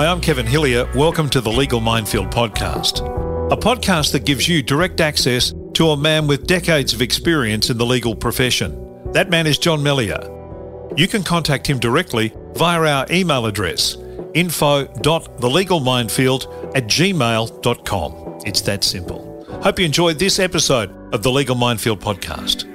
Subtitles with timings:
[0.00, 0.88] Hi, I'm Kevin Hillier.
[0.94, 3.00] Welcome to the Legal Minefield podcast,
[3.52, 7.76] a podcast that gives you direct access to a man with decades of experience in
[7.76, 9.12] the legal profession.
[9.12, 10.26] That man is John Melia.
[10.96, 13.98] You can contact him directly via our email address
[14.32, 18.40] info.thelegalminefield at gmail.com.
[18.46, 19.44] It's that simple.
[19.62, 22.69] Hope you enjoyed this episode of the Legal Minefield podcast.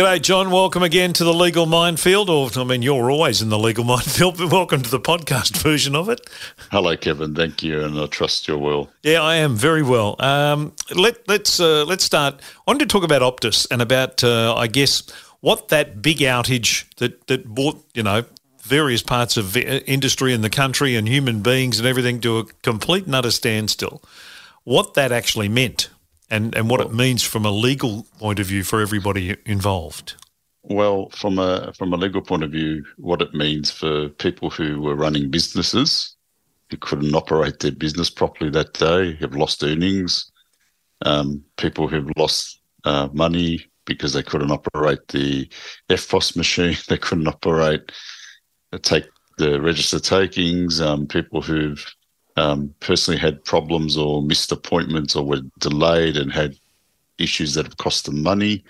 [0.00, 0.50] G'day, John.
[0.50, 2.30] Welcome again to the Legal Minefield.
[2.30, 5.94] Or, I mean, you're always in the Legal Minefield, but welcome to the podcast version
[5.94, 6.22] of it.
[6.70, 7.34] Hello, Kevin.
[7.34, 8.88] Thank you, and I trust you're well.
[9.02, 10.16] Yeah, I am very well.
[10.18, 12.36] Um, let, let's uh, let's start.
[12.40, 15.02] I wanted to talk about Optus and about, uh, I guess,
[15.40, 18.24] what that big outage that that brought, you know,
[18.62, 23.04] various parts of industry in the country and human beings and everything to a complete
[23.04, 24.02] and utter standstill.
[24.64, 25.90] What that actually meant
[26.30, 30.14] and, and what it means from a legal point of view for everybody involved?
[30.62, 34.80] Well, from a from a legal point of view, what it means for people who
[34.80, 36.16] were running businesses
[36.70, 40.30] who couldn't operate their business properly that day, have lost earnings,
[41.04, 45.48] um, people who've lost uh, money because they couldn't operate the
[45.88, 47.90] EFTPOS machine, they couldn't operate
[48.72, 49.06] uh, take
[49.38, 51.84] the register takings, um, people who've
[52.36, 56.56] um, personally had problems or missed appointments or were delayed and had
[57.18, 58.64] issues that have cost them money,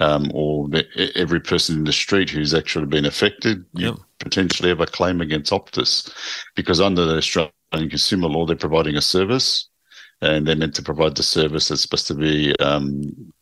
[0.00, 3.94] um, or the, every person in the street who's actually been affected, yep.
[3.94, 6.12] you potentially have a claim against Optus
[6.54, 9.68] because under the Australian consumer law, they're providing a service
[10.20, 13.32] and they're meant to provide the service that's supposed to be, um,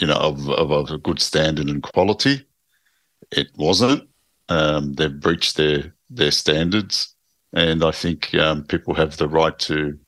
[0.00, 2.44] you know, of, of, of, a good standard and quality.
[3.32, 4.08] It wasn't.
[4.48, 7.14] Um, they've breached their their standards
[7.52, 9.98] and I think um, people have the right to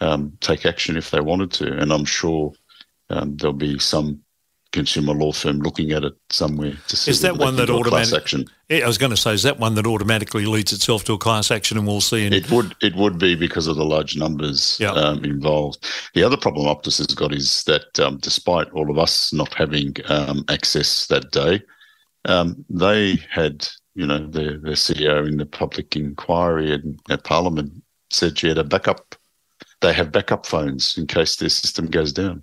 [0.00, 1.72] um, take action if they wanted to.
[1.78, 2.52] And I'm sure
[3.10, 4.20] um, there'll be some
[4.72, 7.10] consumer law firm looking at it somewhere to see.
[7.10, 8.46] Is that one that automatically?
[8.70, 11.50] I was going to say, is that one that automatically leads itself to a class
[11.50, 12.26] action, and we'll see.
[12.26, 12.74] In- it would.
[12.82, 14.94] It would be because of the large numbers yep.
[14.94, 15.86] um, involved.
[16.14, 19.94] The other problem Optus has got is that um, despite all of us not having
[20.08, 21.62] um, access that day,
[22.24, 27.82] um, they had you know, the, the CEO in the public inquiry and at Parliament
[28.10, 29.14] said she had a backup.
[29.80, 32.42] They have backup phones in case their system goes down.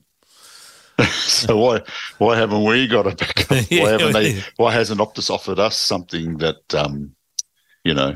[1.12, 1.82] so why
[2.18, 3.50] why haven't we got a backup?
[3.72, 4.44] Why haven't they?
[4.58, 7.16] Why hasn't Optus offered us something that um,
[7.86, 8.16] you know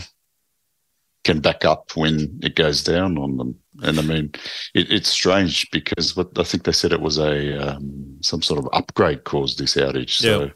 [1.24, 3.58] can back up when it goes down on them?
[3.82, 4.34] And I mean,
[4.74, 8.60] it, it's strange because what I think they said it was a um, some sort
[8.60, 10.10] of upgrade caused this outage.
[10.10, 10.52] So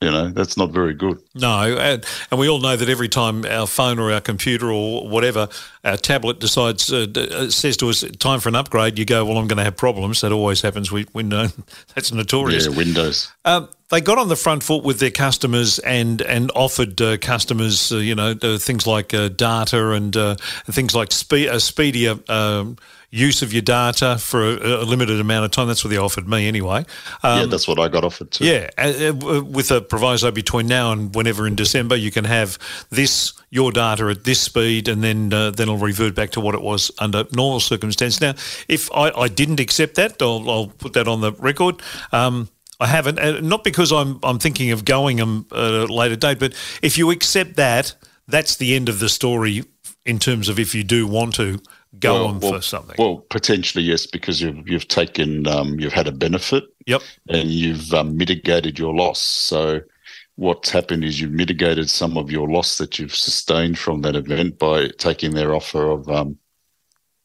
[0.00, 1.20] you know that's not very good.
[1.34, 5.08] No and, and, we all know that every time our phone or our computer or
[5.08, 5.48] whatever
[5.84, 9.38] our tablet decides uh, uh says to us time for an upgrade you go well
[9.38, 10.20] i'm going to have problems.
[10.20, 10.92] That always happens.
[10.92, 11.48] We, we know
[11.94, 12.66] that's notorious.
[12.66, 13.32] Yeah windows.
[13.44, 17.90] Um, they got on the front foot with their customers and and offered uh, customers
[17.90, 20.36] uh, you know things like uh, data and uh,
[20.70, 22.76] things like spe- speedier um,
[23.10, 25.66] use of your data for a, a, limited amount of time.
[25.68, 26.84] That's what they offered me anyway.
[27.22, 28.44] Um, yeah, that's what I got offered too.
[28.44, 32.58] Yeah, uh, with a proviso between now and whenever in December, you can have
[32.90, 36.54] this your data at this speed, and then uh, then it'll revert back to what
[36.54, 38.20] it was under normal circumstances.
[38.20, 38.34] Now,
[38.68, 41.80] if I, I didn't accept that, I'll, I'll, put that on the record.
[42.12, 42.48] Um,
[42.80, 46.38] I haven't, uh, not because I'm I'm thinking of going them at a later date,
[46.38, 47.94] but if you accept that,
[48.28, 49.64] that's the end of the story
[50.04, 51.60] in terms of if you do want to
[51.98, 52.96] go well, on well, for something?
[52.98, 56.64] Well, potentially yes, because you've you've taken um, you've had a benefit.
[56.86, 57.02] Yep.
[57.28, 59.20] And you've um, mitigated your loss.
[59.20, 59.80] So
[60.36, 64.58] what's happened is you've mitigated some of your loss that you've sustained from that event
[64.58, 66.38] by taking their offer of um,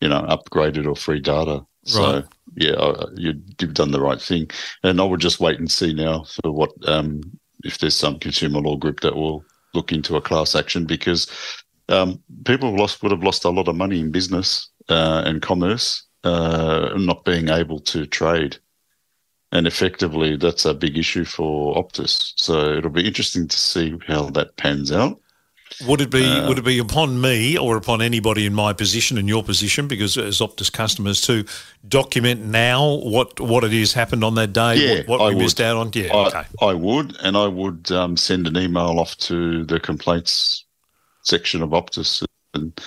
[0.01, 1.65] you know upgraded or free data.
[1.85, 2.25] So right.
[2.55, 4.49] yeah, you, have done the right thing,
[4.83, 7.21] and I would just wait and see now for what um,
[7.63, 11.27] if there's some consumer law group that will look into a class action because
[11.89, 15.41] um, people have lost, would have lost a lot of money in business uh, and
[15.41, 18.57] commerce, uh, not being able to trade.
[19.51, 22.33] And effectively, that's a big issue for Optus.
[22.37, 25.19] So it'll be interesting to see how that pans out.
[25.87, 29.17] Would it be uh, would it be upon me or upon anybody in my position
[29.17, 31.45] and your position, because as Optus customers to
[31.87, 35.41] document now what what it is happened on that day, yeah, what, what we would.
[35.41, 35.89] missed out on?
[35.93, 36.43] Yeah, I, okay.
[36.61, 40.62] I would, and I would um, send an email off to the complaints
[41.23, 42.23] section of Optus
[42.53, 42.79] and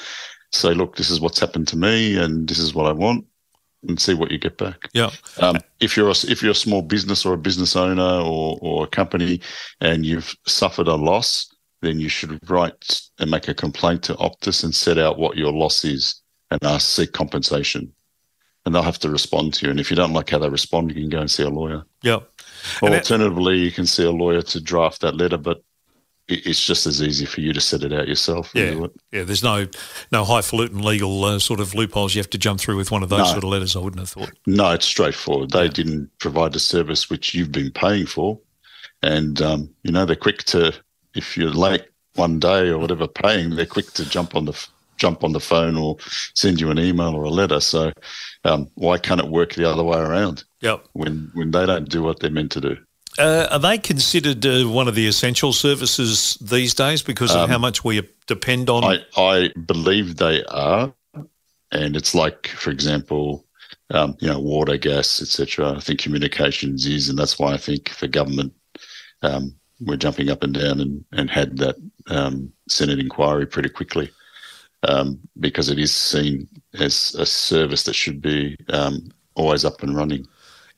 [0.52, 3.26] say, look, this is what's happened to me, and this is what I want,
[3.88, 4.88] and see what you get back.
[4.94, 5.10] Yeah.
[5.40, 8.84] Um, if you're a, if you're a small business or a business owner or or
[8.84, 9.40] a company,
[9.80, 11.52] and you've suffered a loss,
[11.82, 15.52] then you should write and make a complaint to Optus and set out what your
[15.52, 17.92] loss is and ask seek compensation.
[18.64, 19.70] And they'll have to respond to you.
[19.70, 21.84] And if you don't like how they respond, you can go and see a lawyer.
[22.02, 22.18] Yeah.
[22.82, 25.62] Or alternatively, you can see a lawyer to draft that letter, but
[26.28, 28.50] it's just as easy for you to set it out yourself.
[28.54, 29.24] Yeah, yeah.
[29.24, 29.66] There's no
[30.10, 33.08] no highfalutin legal uh, sort of loopholes you have to jump through with one of
[33.08, 33.24] those no.
[33.26, 33.76] sort of letters.
[33.76, 34.32] I wouldn't have thought.
[34.46, 35.50] No, it's straightforward.
[35.50, 35.70] They yeah.
[35.70, 38.40] didn't provide a service which you've been paying for,
[39.02, 40.72] and um, you know they're quick to
[41.14, 41.84] if you're late
[42.16, 45.76] one day or whatever paying, they're quick to jump on the jump on the phone
[45.76, 45.96] or
[46.34, 47.60] send you an email or a letter.
[47.60, 47.92] So
[48.44, 50.44] um, why can't it work the other way around?
[50.62, 50.86] Yep.
[50.92, 52.76] When when they don't do what they're meant to do.
[53.18, 57.50] Uh, are they considered uh, one of the essential services these days because of um,
[57.50, 58.84] how much we depend on?
[58.84, 60.92] I, I, believe they are,
[61.72, 63.44] and it's like, for example,
[63.90, 65.72] um, you know, water, gas, etc.
[65.72, 68.52] I think communications is, and that's why I think the government
[69.22, 71.76] um, we're jumping up and down and, and had that
[72.08, 74.10] um, Senate inquiry pretty quickly
[74.82, 79.96] um, because it is seen as a service that should be um, always up and
[79.96, 80.26] running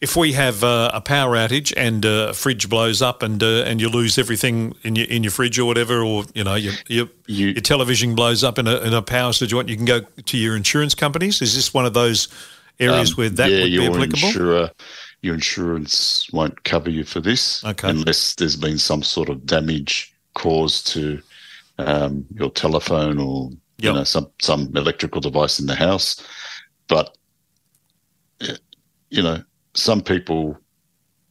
[0.00, 3.64] if we have uh, a power outage and uh, a fridge blows up and uh,
[3.64, 6.74] and you lose everything in your in your fridge or whatever, or you know your
[6.86, 10.00] your, you, your television blows up in a, in a power situation, you can go
[10.00, 11.42] to your insurance companies.
[11.42, 12.28] Is this one of those
[12.78, 14.28] areas um, where that yeah, would be applicable?
[14.28, 14.70] Insurer,
[15.22, 17.90] your insurance won't cover you for this okay.
[17.90, 21.20] unless there's been some sort of damage caused to
[21.78, 23.90] um, your telephone or yep.
[23.90, 26.24] you know some some electrical device in the house.
[26.86, 27.16] But
[29.10, 29.42] you know
[29.78, 30.58] some people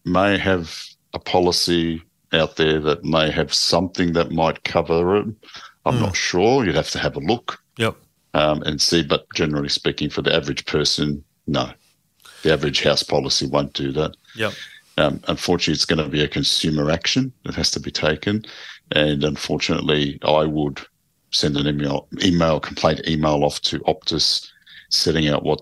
[0.06, 0.82] may have
[1.14, 2.02] a policy
[2.34, 5.28] out there that may have something that might cover it.
[5.86, 6.02] I'm mm.
[6.02, 6.66] not sure.
[6.66, 7.60] You'd have to have a look.
[7.78, 7.96] Yep.
[8.34, 11.72] Um, and see, but generally speaking, for the average person, no.
[12.44, 14.16] The average house policy won't do that.
[14.36, 14.54] Yep.
[14.98, 18.46] Um, unfortunately, it's going to be a consumer action that has to be taken.
[18.92, 20.80] And unfortunately, I would
[21.32, 24.48] send an email, email complaint email off to Optus,
[24.90, 25.62] setting out what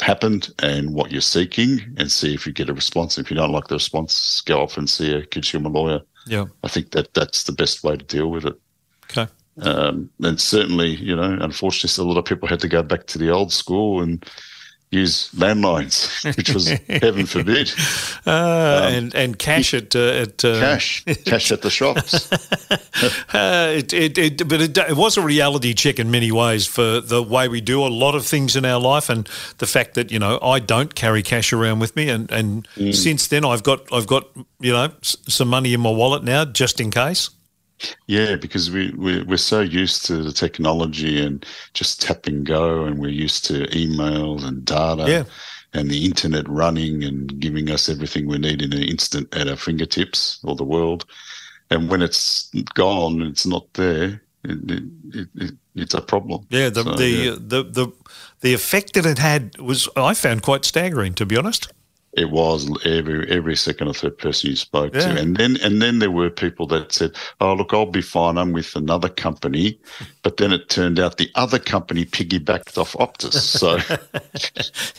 [0.00, 3.18] happened and what you're seeking and see if you get a response.
[3.18, 6.00] If you don't like the response, go off and see a consumer lawyer.
[6.26, 6.46] Yeah.
[6.62, 8.54] I think that that's the best way to deal with it.
[9.10, 9.30] Okay.
[9.60, 13.18] Um, and certainly, you know, unfortunately, a lot of people had to go back to
[13.18, 14.24] the old school and
[14.92, 17.72] use landlines, which was heaven forbid.
[18.26, 22.30] Uh, um, and and cash at uh, at uh, cash cash at the shops.
[23.32, 27.00] Uh, it, it, it, but it, it, was a reality check in many ways for
[27.00, 29.28] the way we do a lot of things in our life, and
[29.58, 32.94] the fact that you know I don't carry cash around with me, and and mm.
[32.94, 34.28] since then I've got I've got
[34.60, 37.30] you know some money in my wallet now just in case.
[38.06, 41.44] Yeah, because we, we, we're so used to the technology and
[41.74, 45.24] just tap and go, and we're used to emails and data yeah.
[45.72, 49.56] and the internet running and giving us everything we need in an instant at our
[49.56, 51.04] fingertips, or the world.
[51.70, 54.20] And when it's gone, it's not there.
[54.44, 54.70] It,
[55.14, 56.46] it, it, it's a problem.
[56.50, 57.36] Yeah, the so, the, yeah.
[57.38, 57.92] the the
[58.40, 61.72] the effect that it had was I found quite staggering, to be honest.
[62.14, 65.14] It was every every second or third person you spoke yeah.
[65.14, 68.36] to, and then and then there were people that said, "Oh, look, I'll be fine.
[68.36, 69.80] I'm with another company,"
[70.22, 73.32] but then it turned out the other company piggybacked off Optus.
[73.34, 73.78] So,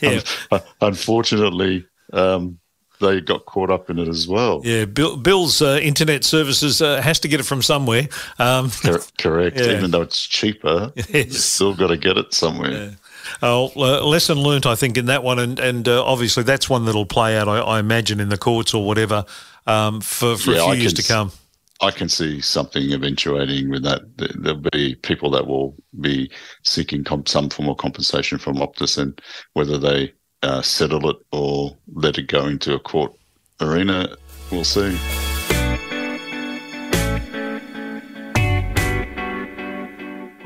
[0.00, 0.22] yeah.
[0.50, 2.58] un- unfortunately, um,
[3.00, 4.60] they got caught up in it as well.
[4.64, 8.08] Yeah, Bill, Bill's uh, internet services uh, has to get it from somewhere.
[8.38, 8.70] Um,
[9.18, 9.56] Correct.
[9.56, 9.76] Yeah.
[9.76, 11.12] Even though it's cheaper, yes.
[11.12, 12.96] you still got to get it somewhere.
[13.42, 13.66] Uh,
[14.04, 17.36] lesson learnt, I think, in that one, and and uh, obviously that's one that'll play
[17.36, 19.24] out, I, I, imagine, in the courts or whatever
[19.66, 21.32] um, for for yeah, a few I years to come.
[21.80, 24.02] I can see something eventuating with that.
[24.16, 26.30] There'll be people that will be
[26.62, 29.20] seeking comp- some form of compensation from Optus, and
[29.54, 33.12] whether they uh, settle it or let it go into a court
[33.60, 34.16] arena,
[34.50, 34.96] we'll see.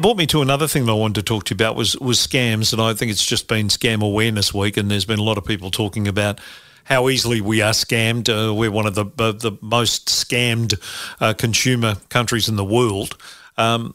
[0.00, 2.18] Brought me to another thing that I wanted to talk to you about was was
[2.18, 5.38] scams, and I think it's just been Scam Awareness Week, and there's been a lot
[5.38, 6.40] of people talking about
[6.84, 8.28] how easily we are scammed.
[8.28, 10.80] Uh, we're one of the uh, the most scammed
[11.20, 13.16] uh, consumer countries in the world.
[13.56, 13.94] Um,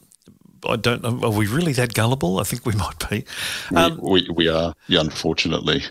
[0.67, 1.27] I don't know.
[1.27, 2.39] Are we really that gullible?
[2.39, 3.25] I think we might be.
[3.75, 5.83] Um, we, we, we are, yeah, unfortunately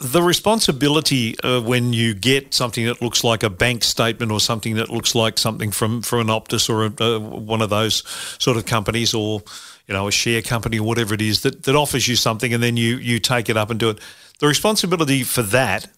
[0.00, 4.76] the responsibility uh, when you get something that looks like a bank statement or something
[4.76, 8.02] that looks like something from, from an Optus or a, uh, one of those
[8.42, 9.42] sort of companies or
[9.86, 12.62] you know a share company or whatever it is that, that offers you something and
[12.62, 13.98] then you you take it up and do it.
[14.40, 15.88] The responsibility for that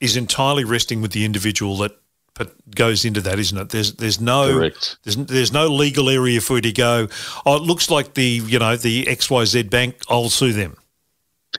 [0.00, 1.96] is entirely resting with the individual that
[2.74, 3.68] goes into that, isn't it?
[3.68, 4.98] There's there's no Correct.
[5.04, 7.08] there's there's no legal area for you to go.
[7.46, 9.96] Oh, it looks like the you know the XYZ bank.
[10.08, 10.76] I'll sue them.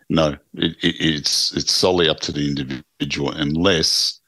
[0.10, 4.20] No, it, it, it's it's solely up to the individual unless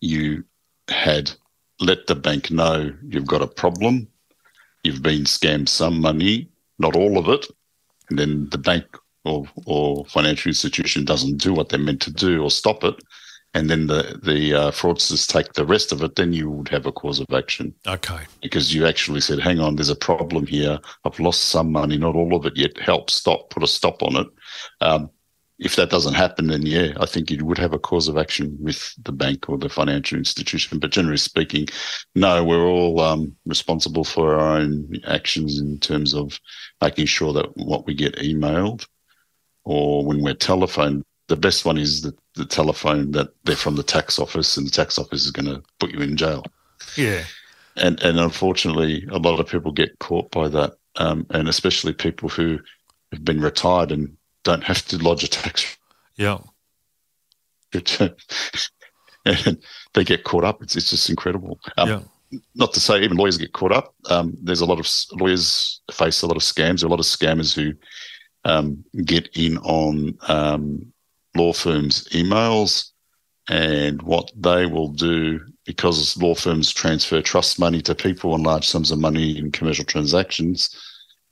[0.00, 0.44] you
[0.88, 1.30] had
[1.80, 4.08] let the bank know you've got a problem,
[4.82, 7.46] you've been scammed some money, not all of it,
[8.08, 8.86] and then the bank
[9.24, 12.94] or, or financial institution doesn't do what they're meant to do or stop it,
[13.52, 16.86] and then the the uh, fraudsters take the rest of it, then you would have
[16.86, 17.74] a cause of action.
[17.86, 18.20] Okay.
[18.40, 20.78] Because you actually said, "Hang on, there's a problem here.
[21.04, 22.78] I've lost some money, not all of it yet.
[22.78, 24.26] Help, stop, put a stop on it."
[24.80, 25.10] Um,
[25.58, 28.56] if that doesn't happen, then yeah, I think you would have a cause of action
[28.60, 30.78] with the bank or the financial institution.
[30.78, 31.68] But generally speaking,
[32.14, 36.38] no, we're all um, responsible for our own actions in terms of
[36.82, 38.86] making sure that what we get emailed
[39.64, 43.82] or when we're telephoned, the best one is the, the telephone that they're from the
[43.82, 46.44] tax office and the tax office is going to put you in jail.
[46.96, 47.24] Yeah.
[47.76, 52.28] And, and unfortunately, a lot of people get caught by that, um, and especially people
[52.28, 52.58] who
[53.12, 55.76] have been retired and don't have to lodge a tax
[56.16, 56.38] Yeah.
[57.74, 58.14] return.
[59.26, 59.58] and
[59.92, 60.62] they get caught up.
[60.62, 61.58] It's, it's just incredible.
[61.76, 62.00] Um, Yeah.
[62.54, 63.94] Not to say even lawyers get caught up.
[64.08, 64.88] Um, there's a lot of
[65.20, 66.80] lawyers face a lot of scams.
[66.80, 67.74] There are a lot of scammers who
[68.44, 70.92] um, get in on um,
[71.36, 72.90] law firms' emails,
[73.48, 78.66] and what they will do because law firms transfer trust money to people and large
[78.66, 80.76] sums of money in commercial transactions,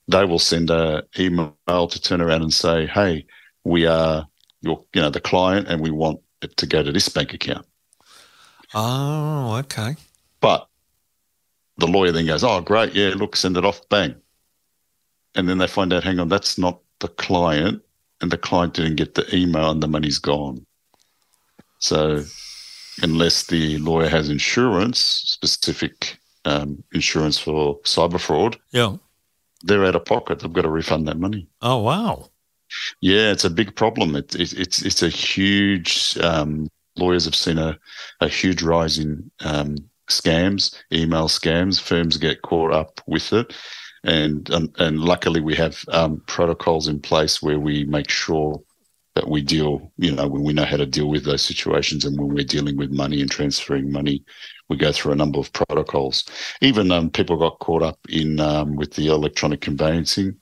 [0.09, 3.27] they will send a email to turn around and say, "Hey,
[3.65, 4.27] we are
[4.61, 7.67] your, you know, the client, and we want it to go to this bank account."
[8.75, 9.97] Oh, okay.
[10.41, 10.69] But
[11.79, 14.15] the lawyer then goes, "Oh, great, yeah, look, send it off, bang,"
[15.35, 17.83] and then they find out, "Hang on, that's not the client,"
[18.21, 20.67] and the client didn't get the email, and the money's gone.
[21.79, 22.25] So,
[23.03, 28.97] unless the lawyer has insurance, specific um, insurance for cyber fraud, Yeah.
[29.65, 30.41] They're out of pocket.
[30.41, 31.49] They've got to refund that money.
[31.63, 32.31] Oh, wow.
[33.01, 34.17] Yeah, it's a big problem.
[34.17, 36.17] It, it, it's it's a huge.
[36.19, 37.79] Um, lawyers have seen a,
[38.21, 39.77] a huge rise in um,
[40.11, 41.81] scams, email scams.
[41.81, 43.55] Firms get caught up with it,
[44.03, 48.61] and um, and luckily we have um, protocols in place where we make sure
[49.15, 49.93] that we deal.
[49.97, 52.77] You know, when we know how to deal with those situations, and when we're dealing
[52.77, 54.25] with money and transferring money,
[54.69, 56.25] we go through a number of protocols.
[56.61, 60.37] Even um, people got caught up in um, with the electronic conveyancing.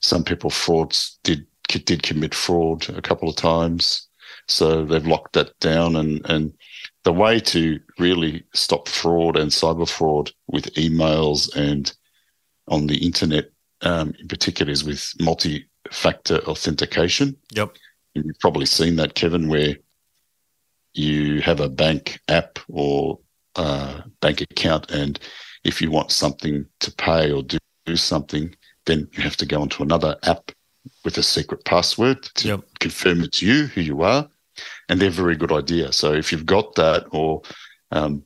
[0.00, 4.08] Some people frauds did did commit fraud a couple of times,
[4.46, 5.96] so they've locked that down.
[5.96, 6.52] And and
[7.04, 11.92] the way to really stop fraud and cyber fraud with emails and
[12.68, 13.50] on the internet,
[13.82, 17.36] um, in particular, is with multi-factor authentication.
[17.52, 17.76] Yep.
[18.24, 19.76] You've probably seen that, Kevin, where
[20.94, 23.18] you have a bank app or
[23.56, 25.18] uh, bank account, and
[25.64, 28.54] if you want something to pay or do, do something,
[28.86, 30.50] then you have to go onto another app
[31.04, 32.60] with a secret password to Yep.
[32.80, 34.28] confirm it's you, who you are,
[34.88, 35.92] and they're a very good idea.
[35.92, 37.42] So if you've got that, or
[37.90, 38.22] um,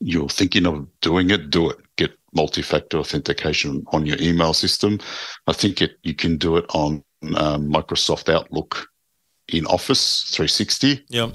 [0.00, 1.78] you're thinking of doing it, do it.
[1.96, 5.00] Get multi-factor authentication on your email system.
[5.46, 7.02] I think it you can do it on
[7.36, 8.88] um, Microsoft Outlook
[9.48, 11.04] in Office 360.
[11.08, 11.30] Yeah.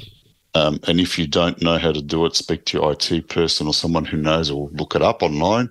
[0.55, 3.67] Um, and if you don't know how to do it, speak to your IT person
[3.67, 5.69] or someone who knows, or look it up online.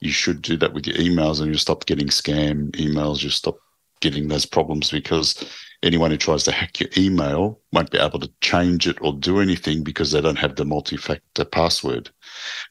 [0.00, 3.22] You should do that with your emails, and you'll stop getting scam emails.
[3.22, 3.58] You'll stop
[4.00, 5.44] getting those problems because
[5.82, 9.40] anyone who tries to hack your email won't be able to change it or do
[9.40, 12.10] anything because they don't have the multi-factor password.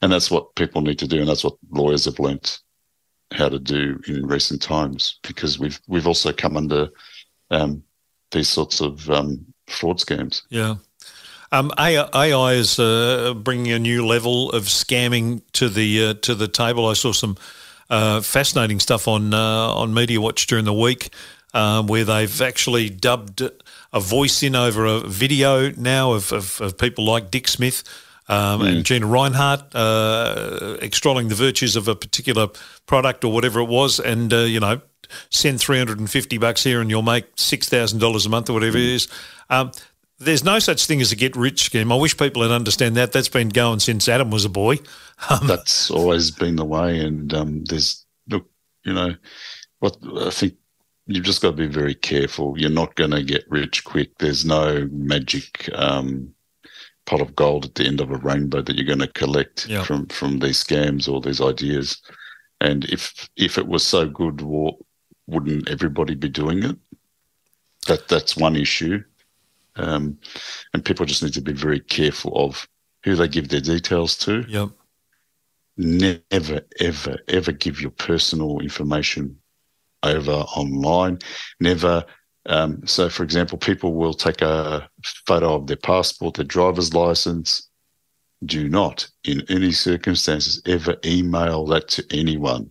[0.02, 2.60] And that's what people need to do, and that's what lawyers have learnt
[3.32, 6.88] how to do in recent times because we've we've also come under
[7.50, 7.82] um,
[8.34, 10.42] these sorts of um, fraud schemes.
[10.50, 10.76] Yeah.
[11.52, 16.34] Um, AI, AI is uh, bringing a new level of scamming to the uh, to
[16.34, 16.86] the table.
[16.86, 17.36] I saw some
[17.88, 19.38] uh, fascinating stuff on uh,
[19.72, 21.10] on Media Watch during the week,
[21.54, 23.42] um, where they've actually dubbed
[23.92, 27.84] a voice in over a video now of, of, of people like Dick Smith
[28.28, 32.48] um, and Gina Rinehart uh, extolling the virtues of a particular
[32.86, 34.80] product or whatever it was, and uh, you know,
[35.30, 38.50] send three hundred and fifty bucks here and you'll make six thousand dollars a month
[38.50, 39.08] or whatever it is.
[39.50, 39.72] Um,
[40.18, 41.90] there's no such thing as a get rich scheme.
[41.90, 43.12] I wish people would understand that.
[43.12, 44.78] That's been going since Adam was a boy.
[45.30, 48.50] Um, That's always been the way, and um, there's look,
[48.82, 49.14] you know,
[49.78, 50.54] what I think
[51.06, 52.58] you've just got to be very careful.
[52.58, 54.10] You're not going to get rich quick.
[54.18, 56.34] There's no magic um,
[57.06, 59.84] pot of gold at the end of a rainbow that you're going to collect Yeah.
[59.84, 62.02] from from these scams or these ideas.
[62.60, 64.40] And if if it was so good,
[65.26, 66.76] wouldn't everybody be doing it?
[67.86, 69.02] That that's one issue,
[69.76, 70.18] um,
[70.72, 72.66] and people just need to be very careful of
[73.04, 74.70] who they give their details to yep.
[75.76, 79.38] never, ever, ever give your personal information
[80.02, 81.18] over online.
[81.60, 82.04] Never.
[82.46, 84.88] Um, so, for example, people will take a
[85.26, 87.68] photo of their passport, their driver's license.
[88.44, 92.68] Do not, in any circumstances, ever email that to anyone.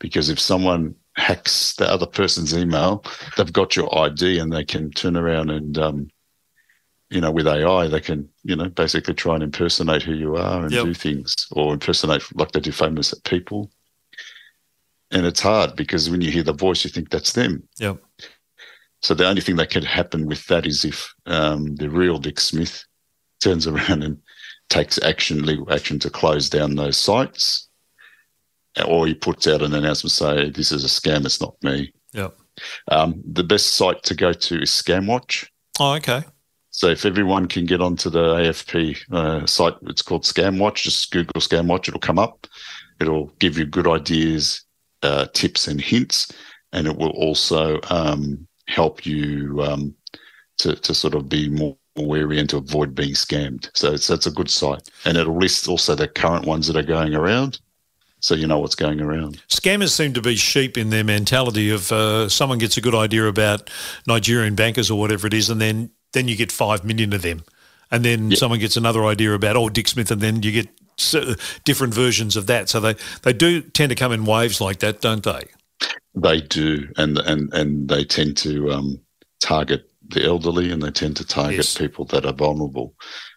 [0.00, 3.04] Because if someone hacks the other person's email,
[3.36, 6.08] they've got your ID and they can turn around and um,
[7.10, 10.62] you know, with AI, they can, you know, basically try and impersonate who you are
[10.62, 10.84] and Yep.
[10.84, 13.70] do things or impersonate like they do famous people.
[15.12, 17.62] And it's hard because when you hear the voice, you think that's them.
[17.78, 17.98] Yep.
[19.02, 22.40] So the only thing that could happen with that is if um, the real Dick
[22.40, 22.84] Smith
[23.40, 24.18] turns around and
[24.68, 27.65] takes action, legal action to close down those sites,
[28.84, 31.92] or he puts out an announcement say this is a scam, it's not me.
[32.12, 32.36] Yep.
[32.90, 35.46] Um, the best site to go to is ScamWatch.
[35.78, 36.24] Oh, okay.
[36.70, 40.82] So if everyone can get onto the AFP uh, site, it's called ScamWatch.
[40.82, 42.46] Just Google ScamWatch; it'll come up.
[43.00, 44.62] It'll give you good ideas,
[45.02, 46.32] uh, tips, and hints,
[46.72, 49.94] and it will also um, help you um,
[50.58, 53.70] to to sort of be more wary and to avoid being scammed.
[53.74, 56.82] So it's that's a good site, and it'll list also the current ones that are
[56.82, 57.58] going around,
[58.26, 59.40] so you know what's going around.
[59.48, 63.24] Scammers seem to be sheep in their mentality of uh, someone gets a good idea
[63.24, 63.70] about
[64.04, 67.44] Nigerian bankers or whatever it is, and then then you get five million of them,
[67.88, 68.38] and then Yep.
[68.38, 70.68] someone gets another idea about oh Dick Smith, and then you get
[71.64, 72.68] different versions of that.
[72.68, 75.44] So they they do tend to come in waves like that, don't they?
[76.16, 79.00] They do, and and and they tend to um,
[79.38, 81.76] target the elderly, and they tend to target Yes.
[81.78, 82.94] people that are vulnerable,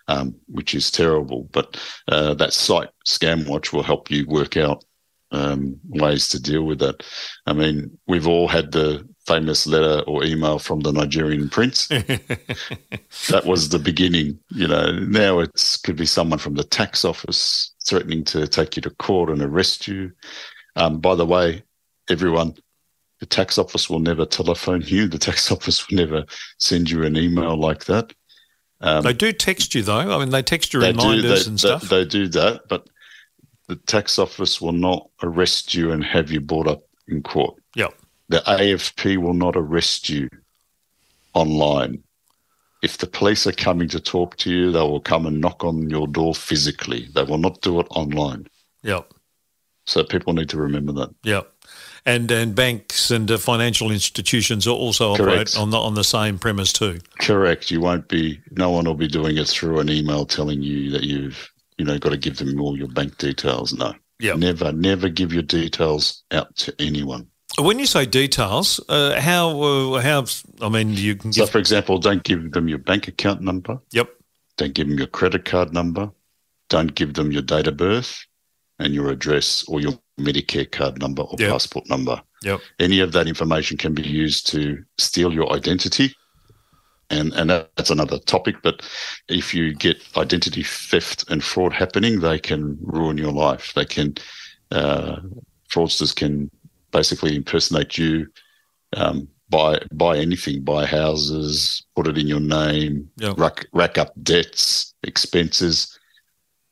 [0.07, 1.47] um, which is terrible.
[1.51, 4.83] But uh, that site ScamWatch will help you work out
[5.31, 7.03] um, ways to deal with that.
[7.45, 11.87] I mean, we've all had the famous letter or email from the Nigerian prince.
[13.29, 14.39] that was the beginning.
[14.49, 18.81] You know, now it could be someone from the tax office threatening to take you
[18.81, 20.11] to court and arrest you.
[20.75, 21.63] Um, by the way,
[22.09, 22.55] everyone,
[23.19, 25.07] the tax office will never telephone you.
[25.07, 26.25] The tax office will never
[26.57, 28.13] send you an email like that.
[28.81, 29.97] Um, they do text you though.
[29.99, 31.89] I mean, they text you they do, reminders they, and they- stuff.
[31.89, 32.89] They, do that, but
[33.67, 37.55] the tax office will not arrest you and have you brought up in court.
[37.75, 37.93] Yep.
[38.29, 40.29] The AFP will not arrest you
[41.33, 42.03] online.
[42.81, 45.89] If the police are coming to talk to you, they will come and knock on
[45.89, 47.09] your door physically.
[47.13, 48.47] They will not do it online.
[48.83, 49.11] Yep.
[49.85, 51.13] So people need to remember that.
[51.23, 51.51] Yep.
[52.05, 56.39] And and banks and uh, financial institutions are also operate on the on the same
[56.39, 56.99] premise too.
[57.19, 57.71] Correct.
[57.71, 58.39] You won't be.
[58.51, 61.97] No one will be doing it through an email telling you that you've, you know,
[61.99, 63.73] got to give them all your bank details.
[63.73, 63.93] No.
[64.19, 64.33] Yeah.
[64.35, 67.27] Never, never give your details out to anyone.
[67.57, 70.25] When you say details, uh, how uh, how
[70.61, 71.49] I mean you can So, give.
[71.49, 73.79] for example, don't give them your bank account number.
[73.91, 74.09] Yep.
[74.57, 76.11] Don't give them your credit card number.
[76.69, 78.25] Don't give them your date of birth
[78.77, 81.51] and your address or your Medicare card number or Yep.
[81.51, 82.21] passport number.
[82.43, 82.61] Yep.
[82.79, 86.13] Any of that information can be used to steal your identity.
[87.11, 88.57] And, and that's another topic.
[88.61, 88.85] But
[89.27, 93.73] if you get identity theft and fraud happening, they can ruin your life.
[93.73, 94.15] They can,
[94.71, 95.17] uh,
[95.71, 96.51] fraudsters can
[96.91, 98.27] basically impersonate you,
[98.95, 103.39] um, buy buy anything, buy houses, put it in your name, Yep.
[103.39, 105.97] rack rack up debts, expenses,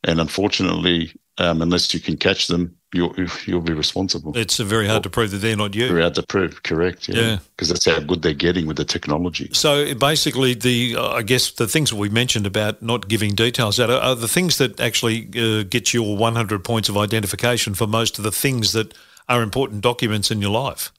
[0.04, 3.14] and unfortunately, um, unless you can catch them, you'll
[3.46, 4.36] you'll be responsible.
[4.36, 5.88] It's very hard to prove that they're not you.
[5.88, 7.08] Very hard to prove, correct?
[7.08, 7.38] Yeah.
[7.56, 9.50] because that's how good they're getting with the technology.
[9.52, 13.78] So basically, the uh, I guess the things that we mentioned about not giving details
[13.78, 17.86] out are, are the things that actually uh, get your 100 points of identification for
[17.86, 18.94] most of the things that
[19.28, 20.92] are important documents in your life.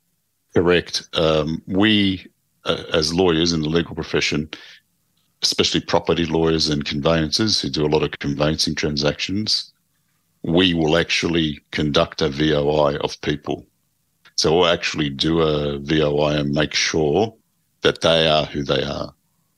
[0.53, 1.07] Correct.
[1.13, 2.27] Um, we,
[2.65, 4.49] uh, as lawyers in the legal profession,
[5.41, 9.71] especially property lawyers and conveyancers who do a lot of conveyancing transactions,
[10.43, 13.65] we will actually conduct a VOI of people.
[14.35, 17.35] So we'll actually do a VOI and make sure
[17.81, 19.13] that they are who they are.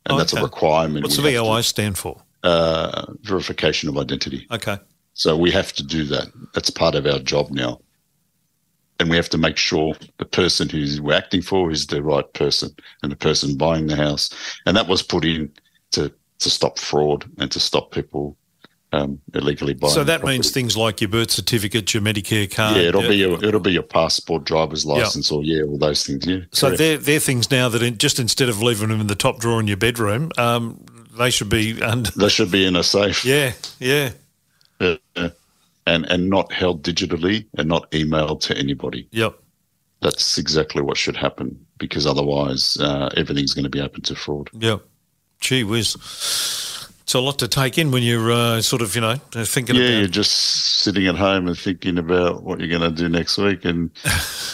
[0.08, 1.04] And that's a requirement.
[1.04, 2.24] What's the have to- VOI stand for?
[2.44, 4.48] uh, verification of identity.
[4.52, 4.78] Okay.
[5.14, 6.28] So we have to do that.
[6.54, 7.82] That's part of our job now.
[9.00, 12.32] And we have to make sure the person who's we're acting for is the right
[12.34, 12.70] person
[13.02, 14.30] and the person buying the house.
[14.66, 15.52] And that was put in
[15.92, 18.38] to, to stop fraud and to stop people
[18.94, 19.94] um, illegally buying.
[19.94, 22.76] So that means things like your birth certificate, your Medicare card.
[22.76, 26.06] yeah, it'll uh, be your it'll be your passport, driver's license, or yeah, all those
[26.06, 26.26] things.
[26.26, 26.40] Yeah.
[26.52, 26.78] So correct.
[26.80, 29.60] they're, they're things now that in, just instead of leaving them in the top drawer
[29.60, 30.84] in your bedroom, um,
[31.18, 32.12] they should be under.
[32.12, 33.24] they should be in a safe.
[33.24, 34.12] Yeah, yeah,
[34.80, 34.98] uh,
[35.88, 39.08] and and not held digitally and not emailed to anybody.
[39.12, 39.38] yep.
[40.02, 44.50] That's exactly what should happen because otherwise uh, everything's going to be open to fraud.
[44.54, 44.82] Yep.
[45.40, 45.96] Gee whiz.
[47.04, 49.86] It's a lot to take in when you're uh, sort of, you know, thinking about
[49.86, 50.32] Yeah, you're just
[50.82, 53.90] sitting at home and thinking about what you're going to do next week, and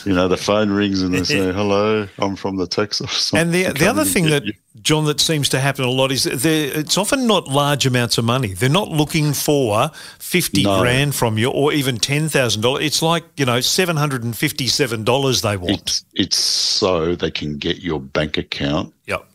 [0.05, 3.53] you know the phone rings and they say, "Hello, I'm from the tax office." And
[3.53, 6.97] the the other thing that you." John that seems to happen a lot is it's
[6.99, 8.53] often not large amounts of money.
[8.53, 10.79] They're not looking for fifty No.
[10.81, 12.85] grand from you or even ten thousand dollars.
[12.85, 15.71] It's like you know seven hundred and fifty seven dollars they want.
[15.81, 19.27] it's it's so they can get your bank account, Yep.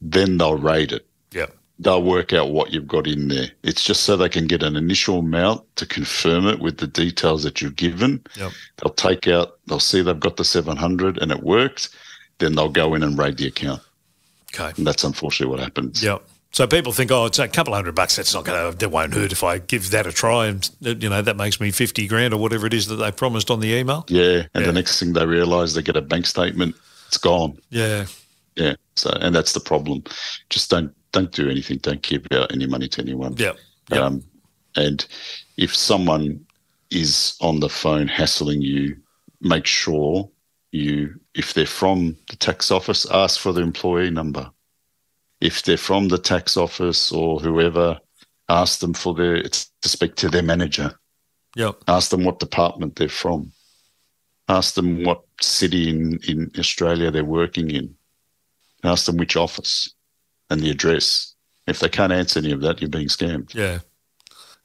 [0.00, 1.04] then they'll raid it.
[1.32, 1.54] Yep.
[1.78, 3.48] They'll work out what you've got in there.
[3.62, 7.42] It's just so they can get an initial amount to confirm it with the details
[7.42, 8.24] that you've given.
[8.36, 8.52] Yep.
[8.78, 11.90] They'll take out, they'll see they've got the 700 and it worked.
[12.38, 13.82] Then they'll go in and raid the account.
[14.54, 14.72] Okay.
[14.76, 16.02] And that's unfortunately what happens.
[16.02, 16.22] Yep.
[16.52, 18.16] So people think, oh, it's a couple hundred bucks.
[18.16, 20.46] That's not going to, that won't hurt if I give that a try.
[20.46, 23.50] And, you know, that makes me 50 grand or whatever it is that they promised
[23.50, 24.06] on the email.
[24.08, 24.44] Yeah.
[24.54, 24.66] And Yeah.
[24.68, 26.74] the next thing they realize, they get a bank statement,
[27.08, 27.58] it's gone.
[27.68, 28.06] Yeah.
[28.54, 28.76] Yeah.
[28.94, 30.04] So, and that's the problem.
[30.48, 31.78] Just don't, don't do anything.
[31.78, 33.34] Don't give out any money to anyone.
[33.38, 33.52] Yeah.
[33.90, 34.00] Yep.
[34.00, 34.22] Um,
[34.76, 35.06] and
[35.56, 36.44] if someone
[36.90, 38.96] is on the phone hassling you,
[39.40, 40.28] make sure
[40.72, 44.50] you, if they're from the tax office, ask for the employee number.
[45.40, 47.98] If they're from the tax office or whoever,
[48.50, 50.92] ask them for their to speak to their manager.
[51.56, 51.76] Yep.
[51.88, 53.52] Ask them what department they're from.
[54.48, 57.94] Ask them what city in, in Australia they're working in.
[58.84, 59.95] Ask them which office
[60.50, 61.34] and the address.
[61.66, 63.54] If they can't answer any of that, you're being scammed.
[63.54, 63.80] Yeah.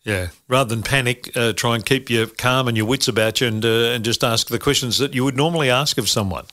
[0.04, 0.30] Yeah.
[0.48, 3.64] Rather than panic, uh, try and keep your calm and your wits about you and,
[3.64, 6.46] uh, and just ask the questions that you would normally ask of someone.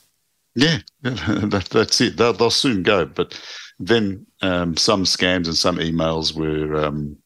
[0.55, 2.17] Yeah, that, that's it.
[2.17, 3.05] They'll, they'll soon go.
[3.05, 3.39] But
[3.79, 7.17] then um, some scams and some emails were um,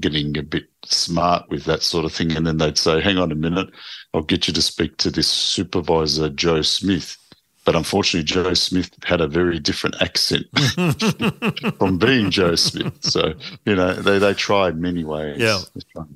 [0.00, 2.32] getting a bit smart with that sort of thing.
[2.32, 3.68] And then they'd say, hang on a minute,
[4.14, 7.16] I'll get you to speak to this supervisor, Joe Smith.
[7.66, 10.46] But unfortunately, Joe Smith had a very different accent
[11.78, 12.94] from being Joe Smith.
[13.04, 15.38] So, you know, they, they tried many ways.
[15.38, 15.58] Yeah.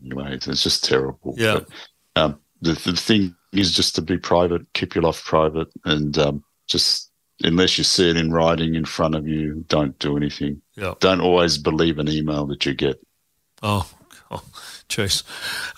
[0.00, 0.46] Many ways.
[0.48, 1.34] It's just terrible.
[1.36, 1.58] Yeah.
[2.14, 6.16] But, um, the, the thing is just to be private, keep your life private, and
[6.18, 7.10] um, just
[7.42, 10.62] unless you see it in writing in front of you, don't do anything.
[10.76, 10.94] Yeah.
[11.00, 13.04] Don't always believe an email that you get.
[13.62, 13.90] Oh,
[14.30, 14.44] oh
[14.88, 15.24] jeez.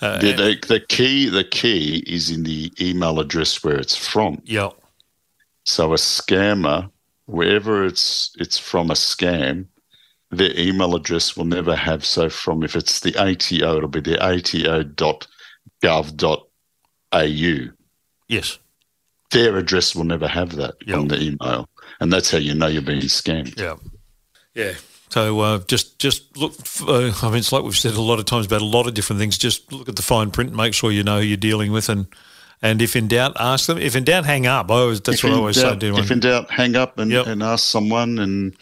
[0.01, 4.39] Uh, The, the, the key, the key is in the email address where it's from.
[4.45, 4.69] yeah.
[5.65, 6.89] So a scammer,
[7.25, 9.67] wherever it's it's from a scam,
[10.31, 12.03] their email address will never have.
[12.05, 14.17] So from if it's the ATO, it'll be the
[15.81, 17.71] ato.gov.au.
[18.27, 18.59] Yes.
[19.31, 20.97] Their address will never have that Yep.
[20.97, 21.67] on the email,
[21.99, 23.59] and that's how you know you're being scammed.
[23.59, 23.75] Yeah.
[24.53, 24.73] Yeah.
[25.09, 26.53] So uh, just just look.
[26.59, 28.87] f- Uh, I mean, it's like we've said a lot of times about a lot
[28.87, 29.37] of different things.
[29.37, 31.89] Just look at the fine print, and make sure you know who you're dealing with,
[31.89, 32.05] and
[32.61, 33.77] and if in doubt, ask them.
[33.77, 34.69] If in doubt, hang up.
[34.71, 35.63] I always, that's If what I always say.
[35.63, 37.27] doubt- Do If in doubt, hang up and, Yep.
[37.27, 38.19] and ask someone.
[38.19, 38.53] And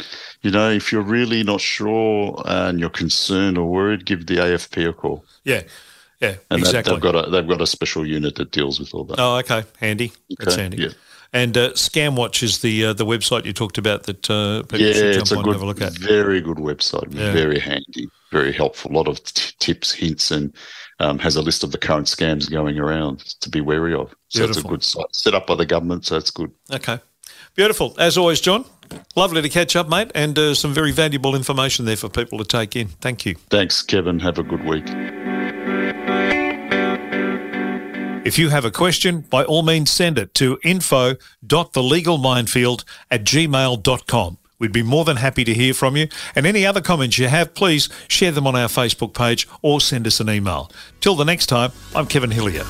[0.42, 4.88] you know, if you're really not sure and you're concerned or worried, give the AFP
[4.90, 5.24] a call.
[5.44, 5.62] yeah,
[6.20, 6.94] yeah, And that, exactly.
[6.94, 9.20] they've got a they've got a special unit that deals with all that.
[9.20, 10.12] oh, okay, handy.
[10.40, 10.78] That's Okay, handy.
[10.84, 10.90] yeah.
[11.34, 14.94] And uh, ScamWatch is the uh, the website you talked about that uh, people yeah,
[14.94, 15.98] should it's jump a on and have a look good, at.
[15.98, 17.08] very good website.
[17.12, 17.32] Yeah.
[17.32, 18.92] Very handy, very helpful.
[18.92, 20.56] A lot of t- tips, hints, and
[21.00, 24.16] um, has a list of the current scams going around to be wary of.
[24.30, 26.52] So it's a good site set up by the government, so it's good.
[26.72, 27.00] Okay,
[27.56, 27.96] beautiful.
[28.00, 28.66] As always, John.
[29.16, 32.44] Lovely to catch up, mate, and uh, some very valuable information there for people to
[32.44, 32.90] take in.
[33.00, 33.36] Thank you.
[33.50, 34.20] Thanks, Kevin.
[34.20, 34.84] Have a good week.
[38.24, 44.38] If you have a question, by all means send it to info.thelegalminefield at gmail.com.
[44.62, 46.08] We'd be more than happy to hear from you.
[46.36, 50.06] And any other comments you have, please share them on our Facebook page or send
[50.06, 50.72] us an email.
[51.00, 52.64] Till the next time, I'm Kevin Hillier.